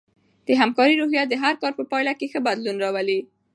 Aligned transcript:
د 0.47 0.49
همکارۍ 0.61 0.95
روحیه 1.01 1.23
د 1.27 1.33
هر 1.43 1.53
کار 1.61 1.73
په 1.79 1.83
پایله 1.91 2.13
کې 2.19 2.27
ښه 2.31 2.39
بدلون 2.47 2.77
راوړي. 2.83 3.19